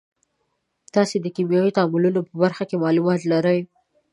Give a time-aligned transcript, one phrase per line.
[0.93, 3.59] تاسې د کیمیاوي تعاملونو په برخه کې معلومات لرئ.